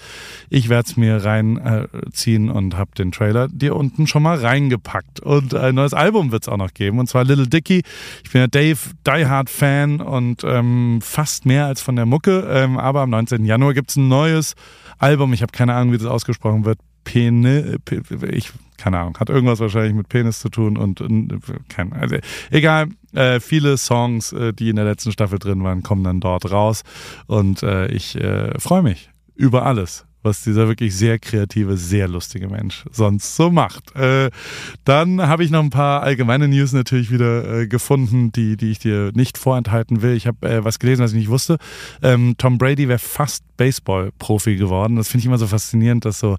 Ich 0.49 0.69
werde 0.69 0.89
es 0.89 0.97
mir 0.97 1.23
reinziehen 1.23 2.49
und 2.49 2.77
habe 2.77 2.91
den 2.97 3.11
Trailer 3.11 3.47
dir 3.47 3.75
unten 3.75 4.07
schon 4.07 4.23
mal 4.23 4.37
reingepackt. 4.37 5.19
Und 5.19 5.55
ein 5.55 5.75
neues 5.75 5.93
Album 5.93 6.31
wird 6.31 6.43
es 6.43 6.49
auch 6.49 6.57
noch 6.57 6.73
geben, 6.73 6.99
und 6.99 7.07
zwar 7.07 7.23
Little 7.23 7.47
Dicky. 7.47 7.81
Ich 8.23 8.31
bin 8.31 8.41
ja 8.41 8.47
Dave 8.47 8.77
Die 9.05 9.25
Hard 9.25 9.49
Fan 9.49 10.01
und 10.01 10.43
ähm, 10.43 10.98
fast 11.01 11.45
mehr 11.45 11.65
als 11.65 11.81
von 11.81 11.95
der 11.95 12.05
Mucke. 12.05 12.47
Ähm, 12.49 12.77
aber 12.77 13.01
am 13.01 13.09
19. 13.09 13.45
Januar 13.45 13.73
gibt 13.73 13.91
es 13.91 13.95
ein 13.95 14.07
neues 14.07 14.55
Album. 14.97 15.33
Ich 15.33 15.41
habe 15.41 15.51
keine 15.51 15.73
Ahnung, 15.73 15.93
wie 15.93 15.97
das 15.97 16.07
ausgesprochen 16.07 16.65
wird. 16.65 16.79
Pene, 17.05 17.77
ich, 18.29 18.51
keine 18.77 18.99
Ahnung, 18.99 19.17
hat 19.17 19.29
irgendwas 19.29 19.59
wahrscheinlich 19.59 19.95
mit 19.95 20.09
Penis 20.09 20.41
zu 20.41 20.49
tun 20.49 20.77
und, 20.77 21.01
und 21.01 21.39
kein, 21.67 21.93
also 21.93 22.17
egal, 22.51 22.89
äh, 23.13 23.39
viele 23.39 23.77
Songs, 23.77 24.31
äh, 24.31 24.53
die 24.53 24.69
in 24.69 24.75
der 24.75 24.85
letzten 24.85 25.11
Staffel 25.11 25.39
drin 25.39 25.63
waren, 25.63 25.81
kommen 25.81 26.03
dann 26.03 26.19
dort 26.19 26.51
raus 26.51 26.83
und 27.25 27.63
äh, 27.63 27.87
ich 27.87 28.15
äh, 28.15 28.51
freue 28.59 28.83
mich 28.83 29.09
über 29.33 29.65
alles 29.65 30.05
was 30.21 30.43
dieser 30.43 30.67
wirklich 30.67 30.95
sehr 30.95 31.19
kreative, 31.19 31.77
sehr 31.77 32.07
lustige 32.07 32.47
Mensch 32.47 32.85
sonst 32.91 33.35
so 33.35 33.51
macht. 33.51 33.95
Äh, 33.95 34.29
dann 34.83 35.21
habe 35.21 35.43
ich 35.43 35.51
noch 35.51 35.63
ein 35.63 35.69
paar 35.69 36.03
allgemeine 36.03 36.47
News 36.47 36.73
natürlich 36.73 37.11
wieder 37.11 37.61
äh, 37.61 37.67
gefunden, 37.67 38.31
die, 38.31 38.57
die 38.57 38.71
ich 38.71 38.79
dir 38.79 39.11
nicht 39.13 39.37
vorenthalten 39.37 40.01
will. 40.01 40.15
Ich 40.15 40.27
habe 40.27 40.49
äh, 40.49 40.63
was 40.63 40.79
gelesen, 40.79 41.03
was 41.03 41.11
ich 41.11 41.19
nicht 41.19 41.29
wusste. 41.29 41.57
Ähm, 42.01 42.35
Tom 42.37 42.57
Brady 42.57 42.87
wäre 42.87 42.99
fast 42.99 43.43
Baseball-Profi 43.57 44.55
geworden. 44.55 44.97
Das 44.97 45.07
finde 45.07 45.21
ich 45.21 45.25
immer 45.27 45.37
so 45.37 45.47
faszinierend, 45.47 46.05
dass 46.05 46.19
so 46.19 46.37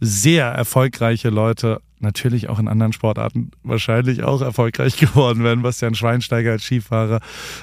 sehr 0.00 0.46
erfolgreiche 0.46 1.28
Leute 1.28 1.80
natürlich 2.00 2.48
auch 2.48 2.58
in 2.58 2.68
anderen 2.68 2.92
Sportarten 2.92 3.50
wahrscheinlich 3.62 4.22
auch 4.22 4.40
erfolgreich 4.40 4.96
geworden 4.98 5.44
wären. 5.44 5.62
Bastian 5.62 5.94
Schweinsteiger 5.94 6.52
als 6.52 6.64
Skifahrer. 6.64 7.20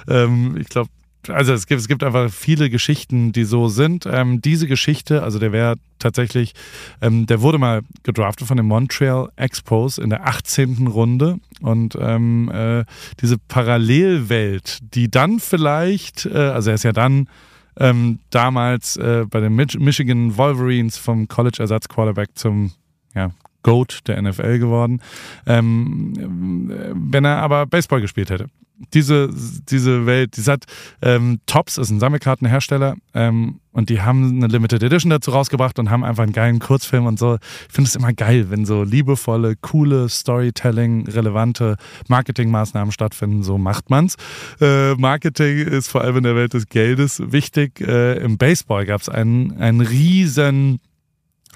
Ähm, 0.07 0.55
ich 0.59 0.69
glaube, 0.69 0.89
also 1.29 1.53
es 1.53 1.67
gibt, 1.67 1.81
es 1.81 1.88
gibt 1.88 2.03
einfach 2.03 2.31
viele 2.31 2.69
Geschichten, 2.69 3.31
die 3.31 3.43
so 3.43 3.67
sind. 3.67 4.05
Ähm, 4.05 4.41
diese 4.41 4.67
Geschichte, 4.67 5.24
also 5.24 5.39
der 5.39 5.51
wäre 5.51 5.75
tatsächlich, 6.00 6.53
ähm, 7.01 7.25
der 7.25 7.41
wurde 7.41 7.57
mal 7.57 7.81
gedraftet 8.03 8.48
von 8.48 8.57
den 8.57 8.65
Montreal 8.65 9.29
Expos 9.36 9.98
in 9.98 10.10
der 10.10 10.27
18. 10.27 10.88
Runde. 10.88 11.39
Und 11.62 11.98
ähm, 12.00 12.50
äh, 12.53 12.86
diese 13.22 13.38
Parallelwelt, 13.38 14.79
die 14.93 15.10
dann 15.10 15.39
vielleicht, 15.39 16.25
äh, 16.25 16.38
also 16.38 16.72
er 16.72 16.75
ist 16.75 16.84
ja 16.84 16.93
dann 16.93 17.27
Ähm, 17.79 18.17
damals 18.31 18.98
äh, 18.98 19.25
bei 19.29 19.39
den 19.39 19.53
Mich 19.53 19.77
Michigan 19.77 20.36
Wolverines 20.36 20.98
vom 20.98 21.27
College-Ersatz-Quarterback 21.27 22.29
zum 22.34 22.72
ja, 23.13 23.29
GOAT 23.62 24.00
der 24.07 24.19
NFL 24.19 24.57
geworden, 24.57 25.00
ähm, 25.46 26.13
wenn 27.12 27.24
er 27.24 27.38
aber 27.38 27.67
Baseball 27.67 28.01
gespielt 28.01 28.31
hätte 28.31 28.48
diese, 28.93 29.29
diese 29.69 30.05
Welt, 30.05 30.38
die 30.38 30.43
hat 30.43 30.65
ähm, 31.01 31.39
Tops, 31.46 31.77
ist 31.77 31.89
ein 31.89 32.00
Sammelkartenhersteller 32.00 32.96
ähm, 33.13 33.60
und 33.72 33.89
die 33.89 34.01
haben 34.01 34.38
eine 34.38 34.48
Limited 34.48 34.84
Edition 34.84 35.10
dazu 35.10 35.31
rausgebracht 35.31 35.79
und 35.79 35.89
haben 35.89 36.03
einfach 36.03 36.24
einen 36.24 36.34
geilen 36.34 36.60
Kurzfilm 36.60 37.05
und 37.05 37.19
so. 37.19 37.38
Ich 37.67 37.74
finde 37.74 37.88
es 37.89 37.96
immer 37.96 38.13
geil, 38.13 38.50
wenn 38.50 38.65
so 38.65 38.84
liebevolle, 38.84 39.55
coole 39.55 40.10
Storytelling, 40.10 41.07
relevante 41.07 41.77
Marketingmaßnahmen 42.07 42.91
stattfinden. 42.91 43.43
So 43.43 43.57
macht 43.57 43.89
man's. 43.89 44.15
Äh, 44.62 44.96
Marketing 44.96 45.60
ist 45.60 45.89
vor 45.89 46.01
allem 46.01 46.17
in 46.17 46.24
der 46.24 46.36
Welt 46.36 46.53
des 46.53 46.69
Geldes 46.69 47.22
wichtig. 47.31 47.81
Äh, 47.81 48.17
Im 48.17 48.38
Baseball 48.38 48.86
gab 48.86 49.01
es 49.01 49.10
einen, 49.10 49.57
einen 49.60 49.81
riesen 49.81 50.79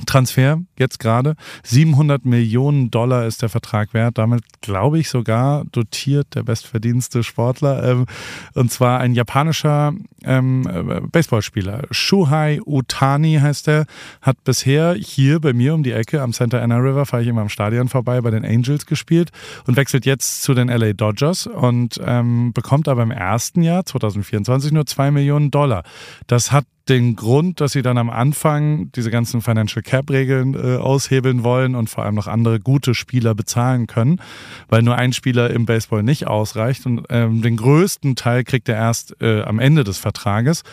Transfer 0.06 0.62
jetzt 0.78 1.00
gerade. 1.00 1.36
700 1.64 2.26
Millionen 2.26 2.92
Dollar 2.92 3.26
ist 3.26 3.42
der 3.42 3.50
Vertrag 3.50 3.94
wert. 3.94 4.18
Damit 4.18 4.44
glaube 4.62 5.00
ich 5.00 5.10
sogar 5.10 5.66
dotiert 5.72 6.36
der 6.36 6.44
bestverdienste 6.44 7.24
Sportler. 7.24 7.84
Ähm, 7.84 8.06
und 8.54 8.72
zwar 8.72 9.00
ein 9.00 9.14
japanischer 9.14 9.94
ähm, 10.24 10.68
äh, 10.68 11.02
Baseballspieler. 11.02 11.84
Shuhei 11.92 12.60
Utani 12.66 13.40
heißt 13.42 13.68
er. 13.68 13.86
Hat 14.22 14.44
bisher 14.44 14.96
hier 14.96 15.40
bei 15.40 15.54
mir 15.54 15.74
um 15.74 15.84
die 15.84 15.92
Ecke 15.92 16.22
am 16.22 16.34
Santa 16.34 16.60
Ana 16.60 16.78
River, 16.78 17.06
fahre 17.06 17.24
ich 17.24 17.30
immer 17.30 17.42
am 17.42 17.50
Stadion 17.50 17.90
vorbei, 17.90 18.22
bei 18.22 18.32
den 18.32 18.46
Angels 18.46 18.86
gespielt 18.86 19.32
und 19.68 19.78
wechselt 19.78 20.06
jetzt 20.06 20.44
zu 20.44 20.54
den 20.54 20.68
LA 20.68 20.94
Dodgers 20.94 21.48
und 21.48 22.00
ähm, 22.06 22.54
bekommt 22.54 22.88
aber 22.88 23.04
im 23.04 23.12
ersten 23.12 23.64
Jahr 23.64 23.86
2024 23.86 24.72
nur 24.72 24.86
2 24.86 25.12
Millionen 25.12 25.52
Dollar. 25.52 25.84
Das 26.28 26.52
hat 26.52 26.66
den 26.90 27.16
Grund, 27.16 27.62
dass 27.62 27.74
sie 27.74 27.82
dann 27.82 27.98
am 27.98 28.10
Anfang 28.10 28.92
diese 28.94 29.12
ganzen 29.12 29.42
Financial 29.42 29.84
Cap-Regeln 29.84 30.56
äh, 30.56 30.78
aushebeln 30.78 31.44
wollen 31.44 31.76
und 31.76 31.90
vor 31.90 32.04
allem 32.04 32.16
noch 32.16 32.28
andere 32.28 32.60
gute 32.60 32.96
Spieler 32.96 33.36
bezahlen 33.36 33.88
können, 33.88 34.20
weil 34.68 34.82
nur 34.82 34.96
ein 34.96 35.14
Spieler 35.14 35.52
im 35.52 35.66
Baseball 35.66 36.04
nicht 36.04 36.28
ausreicht. 36.28 36.86
Und 36.86 37.06
ähm, 37.10 37.42
den 37.42 37.58
größten 37.58 38.16
Teil 38.16 38.44
kriegt 38.44 38.68
er 38.68 38.76
erst 38.76 39.16
äh, 39.22 39.42
am 39.44 39.60
Ende 39.60 39.84
des 39.84 40.00
Vertrages. 40.00 40.64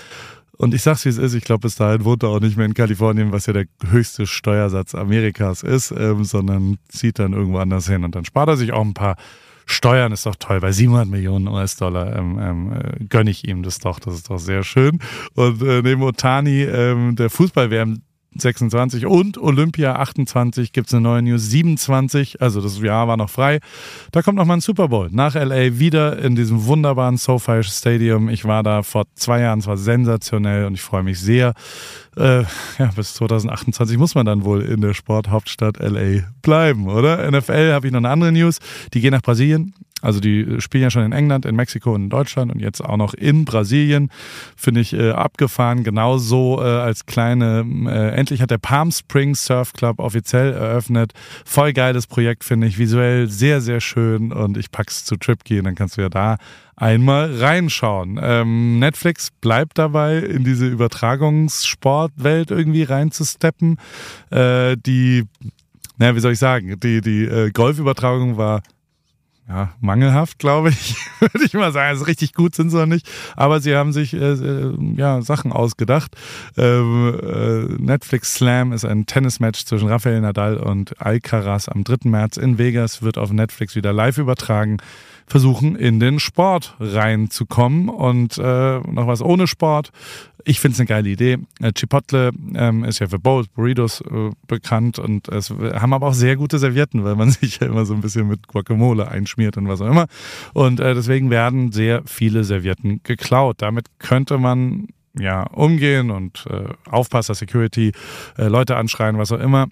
Und 0.57 0.75
ich 0.75 0.83
sag's 0.83 1.05
wie 1.05 1.11
es 1.11 1.19
ist, 1.19 1.35
ich 1.35 1.45
glaube, 1.45 1.61
bis 1.61 1.77
dahin 1.77 2.05
wohnt 2.05 2.25
er 2.25 2.31
auch 2.31 2.41
nicht 2.41 2.57
mehr 2.57 2.67
in 2.67 2.75
Kalifornien, 2.75 3.31
was 3.31 3.47
ja 3.47 3.53
der 3.53 3.67
höchste 3.89 4.27
Steuersatz 4.27 4.95
Amerikas 4.95 5.63
ist, 5.63 5.93
ähm, 5.93 6.25
sondern 6.25 6.79
zieht 6.89 7.21
dann 7.21 7.33
irgendwo 7.33 7.59
anders 7.59 7.87
hin. 7.87 8.03
Und 8.03 8.17
dann 8.17 8.25
spart 8.25 8.49
er 8.49 8.57
sich 8.57 8.73
auch 8.73 8.85
ein 8.85 8.95
paar 8.95 9.17
Steuern 9.71 10.13
ist 10.13 10.25
doch 10.25 10.37
toll. 10.37 10.61
Bei 10.61 10.73
700 10.73 11.07
Millionen 11.09 11.47
US-Dollar 11.47 12.17
ähm, 12.17 12.39
ähm, 12.41 12.73
äh, 12.73 13.05
gönne 13.05 13.31
ich 13.31 13.47
ihm 13.47 13.63
das 13.63 13.79
doch. 13.79 14.01
Das 14.01 14.15
ist 14.15 14.31
doch 14.31 14.39
sehr 14.39 14.65
schön. 14.65 14.99
Und 15.35 15.63
äh, 15.63 15.83
neben 15.83 16.03
Otani, 16.03 16.63
ähm, 16.63 17.17
der 17.17 17.29
Fußball-WM 17.29 18.01
26 18.37 19.07
und 19.07 19.39
Olympia 19.39 19.97
28 19.97 20.73
gibt 20.73 20.89
es 20.89 20.95
eine 20.95 21.03
neue 21.03 21.23
News 21.23 21.51
27, 21.51 22.41
also 22.41 22.61
das 22.61 22.79
Jahr 22.79 23.09
war 23.09 23.17
noch 23.17 23.31
frei. 23.31 23.59
Da 24.13 24.23
kommt 24.23 24.37
nochmal 24.37 24.59
ein 24.59 24.61
Super 24.61 24.89
Bowl 24.89 25.09
nach 25.11 25.35
LA 25.35 25.79
wieder 25.79 26.19
in 26.19 26.37
diesem 26.37 26.67
wunderbaren 26.67 27.17
SoFi 27.17 27.63
Stadium. 27.65 28.29
Ich 28.29 28.45
war 28.45 28.63
da 28.63 28.83
vor 28.83 29.05
zwei 29.15 29.41
Jahren, 29.41 29.61
es 29.61 29.67
war 29.67 29.77
sensationell 29.77 30.67
und 30.67 30.75
ich 30.75 30.83
freue 30.83 31.03
mich 31.03 31.19
sehr. 31.19 31.55
Äh, 32.17 32.43
ja, 32.79 32.91
bis 32.95 33.15
2028 33.15 33.97
muss 33.97 34.15
man 34.15 34.27
dann 34.27 34.45
wohl 34.45 34.63
in 34.63 34.81
der 34.81 34.95
Sporthauptstadt 34.95 35.79
LA 35.79 36.25
bleiben, 36.43 36.89
oder? 36.89 37.31
NFL 37.31 37.73
habe 37.73 37.87
ich 37.87 37.93
noch 37.93 37.99
eine 37.99 38.11
andere 38.11 38.33
News. 38.33 38.59
Die 38.93 39.01
gehen 39.01 39.13
nach 39.13 39.23
Brasilien. 39.23 39.75
Also 40.01 40.21
die 40.21 40.61
spielen 40.61 40.83
ja 40.83 40.91
schon 40.91 41.03
in 41.03 41.13
England, 41.13 41.45
in 41.45 41.57
Mexiko 41.57 41.95
und 41.95 42.05
in 42.05 42.11
Deutschland 42.11 42.53
und 42.53 42.61
jetzt 42.61 42.81
auch 42.85 42.97
noch 42.97 43.15
in 43.15 43.45
Brasilien. 43.45 44.11
Finde 44.57 44.81
ich 44.81 44.93
äh, 44.93 45.11
abgefahren. 45.11 45.83
Genauso 45.83 46.61
äh, 46.61 46.65
als 46.65 47.07
kleine, 47.07 47.67
äh, 47.87 48.15
endlich 48.15 48.41
hat 48.41 48.51
der 48.51 48.59
Palm 48.59 48.93
Springs 48.93 49.45
Surf 49.45 49.73
Club 49.73 49.99
offiziell 49.99 50.53
eröffnet. 50.53 51.13
Voll 51.45 51.73
geiles 51.73 52.07
Projekt, 52.07 52.45
finde 52.45 52.69
ich. 52.69 52.79
Visuell 52.79 53.29
sehr, 53.29 53.61
sehr 53.61 53.81
schön 53.81 54.33
und 54.33 54.57
ich 54.57 54.71
pack's 54.71 55.05
zu 55.05 55.17
Trip 55.17 55.43
gehen, 55.45 55.65
dann 55.65 55.75
kannst 55.75 55.97
du 55.97 56.03
ja 56.03 56.09
da 56.09 56.37
einmal 56.77 57.35
reinschauen. 57.35 58.21
Ähm, 58.23 58.79
Netflix 58.79 59.31
bleibt 59.41 59.79
dabei, 59.79 60.19
in 60.19 60.45
diese 60.45 60.67
Übertragungssportwelt 60.69 62.53
irgendwie 62.53 62.85
reinzusteppen. 62.85 63.79
Äh, 64.31 64.77
die, 64.77 65.25
naja, 65.97 66.15
wie 66.15 66.21
soll 66.21 66.33
ich 66.33 66.39
sagen, 66.39 66.79
die, 66.79 67.01
die 67.01 67.25
äh, 67.25 67.51
Golfübertragung 67.51 68.37
war 68.37 68.63
ja, 69.49 69.73
mangelhaft, 69.81 70.39
glaube 70.39 70.69
ich, 70.69 70.97
würde 71.21 71.45
ich 71.45 71.55
mal 71.55 71.73
sagen. 71.73 71.89
Also 71.89 72.05
richtig 72.05 72.35
gut 72.35 72.55
sind 72.55 72.71
sie 72.71 72.77
noch 72.77 72.87
nicht, 72.87 73.09
aber 73.35 73.61
sie 73.61 73.75
haben 73.75 73.93
sich 73.93 74.13
äh, 74.13 74.33
äh, 74.33 74.75
ja 74.97 75.23
Sachen 75.23 75.53
ausgedacht. 75.53 76.15
Ähm, 76.57 77.19
äh, 77.23 77.83
Netflix 77.83 78.35
Slam 78.35 78.73
ist 78.73 78.85
ein 78.85 79.07
Tennismatch 79.07 79.65
zwischen 79.65 79.89
Rafael 79.89 80.21
Nadal 80.21 80.59
und 80.59 81.01
Alcaraz 81.01 81.69
am 81.69 81.83
3. 81.83 82.09
März 82.11 82.37
in 82.37 82.59
Vegas, 82.59 83.03
wird 83.03 83.17
auf 83.17 83.33
Netflix 83.33 83.75
wieder 83.75 83.93
live 83.93 84.19
übertragen 84.19 84.79
versuchen, 85.29 85.77
in 85.77 86.01
den 86.01 86.21
Sport 86.21 86.75
reinzukommen 86.81 87.89
und 87.89 88.39
äh, 88.39 88.79
noch 88.81 89.07
was 89.07 89.23
ohne 89.23 89.47
Sport. 89.47 89.91
Ich 90.45 90.61
finde 90.61 90.75
es 90.75 90.81
eine 90.81 90.87
geile 90.87 91.09
Idee. 91.09 91.39
Äh, 91.61 91.73
Chipotle 91.73 92.31
ähm, 92.55 92.85
ist 92.85 92.99
ja 93.01 93.09
für 93.09 93.19
Bowls, 93.19 93.49
Burritos 93.49 94.01
äh, 94.01 94.31
bekannt 94.47 94.99
und 94.99 95.29
es 95.29 95.51
haben 95.51 95.93
aber 95.93 96.09
auch 96.09 96.15
sehr 96.15 96.37
gute 96.37 96.59
Servietten, 96.59 97.05
weil 97.05 97.17
man 97.17 97.31
sich 97.31 97.61
ja 97.61 97.67
immer 97.67 97.85
so 97.85 97.95
ein 97.95 98.01
bisschen 98.01 98.29
mit 98.29 98.49
Guacamole 98.49 99.09
einschmiert 99.09 99.57
und 99.57 99.69
was 99.69 99.81
auch 99.81 99.91
immer. 99.91 100.07
Und 100.55 100.81
äh, 100.81 100.95
deswegen 100.95 101.31
werden 101.31 101.73
sehr 101.73 102.03
viele 102.07 102.45
Servietten 102.45 103.03
geklaut. 103.03 103.57
Damit 103.61 103.87
könnte 103.99 104.39
man 104.39 104.89
ja 105.19 105.43
umgehen 105.43 106.11
und 106.11 106.47
äh, 106.49 106.65
Aufpasser, 106.91 107.35
Security, 107.35 107.93
äh, 108.37 108.49
Leute 108.49 108.77
anschreien, 108.77 109.19
was 109.19 109.33
auch 109.33 109.41
immer. 109.41 109.67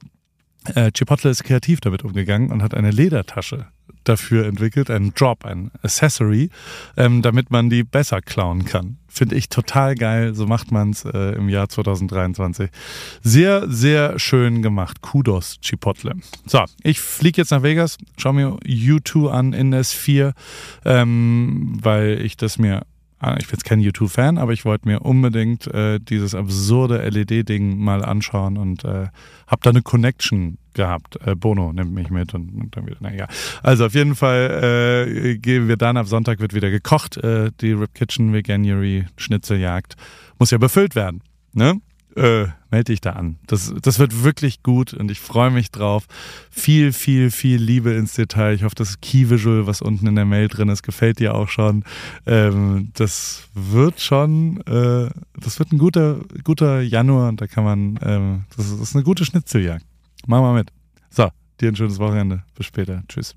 Äh, 0.74 0.90
Chipotle 0.92 1.30
ist 1.30 1.44
kreativ 1.44 1.80
damit 1.80 2.04
umgegangen 2.04 2.50
und 2.50 2.62
hat 2.62 2.74
eine 2.74 2.90
Ledertasche 2.90 3.66
dafür 4.08 4.46
entwickelt, 4.46 4.90
einen 4.90 5.14
Drop, 5.14 5.44
ein 5.44 5.70
Accessory, 5.82 6.50
ähm, 6.96 7.22
damit 7.22 7.50
man 7.50 7.70
die 7.70 7.82
besser 7.82 8.20
klauen 8.20 8.64
kann. 8.64 8.98
Finde 9.08 9.34
ich 9.36 9.48
total 9.48 9.94
geil. 9.94 10.34
So 10.34 10.46
macht 10.46 10.72
man 10.72 10.90
es 10.90 11.04
äh, 11.06 11.34
im 11.36 11.48
Jahr 11.48 11.70
2023. 11.70 12.70
Sehr, 13.22 13.64
sehr 13.66 14.18
schön 14.18 14.60
gemacht. 14.60 15.00
Kudos, 15.00 15.58
Chipotle. 15.62 16.16
So, 16.44 16.62
ich 16.82 17.00
fliege 17.00 17.40
jetzt 17.40 17.50
nach 17.50 17.62
Vegas, 17.62 17.96
schaue 18.18 18.34
mir 18.34 18.48
U2 18.66 19.30
an 19.30 19.52
in 19.54 19.74
S4, 19.74 20.32
ähm, 20.84 21.78
weil 21.80 22.20
ich 22.20 22.36
das 22.36 22.58
mir 22.58 22.82
ich 23.38 23.46
bin 23.46 23.52
jetzt 23.52 23.64
kein 23.64 23.80
YouTube-Fan, 23.80 24.38
aber 24.38 24.52
ich 24.52 24.64
wollte 24.64 24.88
mir 24.88 25.00
unbedingt 25.00 25.66
äh, 25.68 25.98
dieses 25.98 26.34
absurde 26.34 27.08
LED-Ding 27.08 27.78
mal 27.78 28.04
anschauen 28.04 28.56
und 28.56 28.84
äh, 28.84 29.08
habe 29.46 29.60
da 29.62 29.70
eine 29.70 29.82
Connection 29.82 30.58
gehabt. 30.74 31.18
Äh, 31.26 31.34
Bono 31.34 31.72
nimmt 31.72 31.92
mich 31.92 32.10
mit 32.10 32.34
und, 32.34 32.50
und 32.50 32.76
dann 32.76 32.86
wieder, 32.86 32.98
naja. 33.00 33.26
Also 33.62 33.86
auf 33.86 33.94
jeden 33.94 34.14
Fall 34.14 35.06
äh, 35.08 35.38
gehen 35.38 35.68
wir 35.68 35.76
dann, 35.76 35.96
ab 35.96 36.06
Sonntag 36.06 36.40
wird 36.40 36.54
wieder 36.54 36.70
gekocht. 36.70 37.16
Äh, 37.16 37.50
die 37.60 37.72
Rip 37.72 37.94
Kitchen 37.94 38.32
Veganuary 38.32 39.06
Schnitzeljagd 39.16 39.96
muss 40.38 40.50
ja 40.50 40.58
befüllt 40.58 40.94
werden. 40.94 41.22
Ne? 41.52 41.80
Äh, 42.16 42.46
melde 42.70 42.92
dich 42.92 43.00
da 43.00 43.12
an. 43.12 43.38
Das, 43.46 43.72
das 43.80 43.98
wird 43.98 44.24
wirklich 44.24 44.62
gut 44.62 44.94
und 44.94 45.10
ich 45.10 45.20
freue 45.20 45.50
mich 45.50 45.70
drauf. 45.70 46.06
Viel, 46.50 46.92
viel, 46.92 47.30
viel 47.30 47.58
Liebe 47.60 47.92
ins 47.92 48.14
Detail. 48.14 48.54
Ich 48.54 48.64
hoffe, 48.64 48.74
das 48.74 49.00
Key 49.00 49.30
Visual, 49.30 49.66
was 49.66 49.82
unten 49.82 50.06
in 50.06 50.14
der 50.14 50.24
Mail 50.24 50.48
drin 50.48 50.68
ist, 50.68 50.82
gefällt 50.82 51.18
dir 51.18 51.34
auch 51.34 51.48
schon. 51.48 51.84
Ähm, 52.26 52.90
das 52.94 53.48
wird 53.54 54.00
schon, 54.00 54.60
äh, 54.66 55.10
das 55.38 55.58
wird 55.58 55.72
ein 55.72 55.78
guter, 55.78 56.20
guter 56.44 56.80
Januar 56.80 57.28
und 57.28 57.40
da 57.40 57.46
kann 57.46 57.64
man, 57.64 57.98
ähm, 58.02 58.44
das, 58.56 58.66
ist, 58.66 58.80
das 58.80 58.88
ist 58.90 58.96
eine 58.96 59.04
gute 59.04 59.24
Schnitzeljagd. 59.24 59.84
Mach 60.26 60.40
mal 60.40 60.54
mit. 60.54 60.72
So, 61.10 61.28
dir 61.60 61.68
ein 61.68 61.76
schönes 61.76 61.98
Wochenende. 61.98 62.42
Bis 62.54 62.66
später. 62.66 63.02
Tschüss. 63.08 63.36